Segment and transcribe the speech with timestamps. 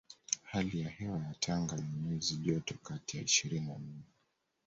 [0.43, 4.03] Hali ya hewa ya Tanga ni nyuzi joto kati ya ishirini na nne